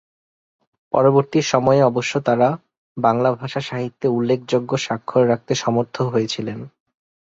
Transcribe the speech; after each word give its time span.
পরবর্তী 0.93 1.39
সময়ে 1.43 1.81
অবশ্য 1.83 2.13
তাঁরা 2.19 2.49
বাংলা 2.97 3.29
ভাষা 3.33 3.61
সাহিত্যে 3.61 4.07
উল্লেখযোগ্য 4.07 4.71
স্বাক্ষর 4.77 5.23
রাখতে 5.27 5.53
সমর্থ 5.55 5.95
হয়েছিলেন। 6.11 6.59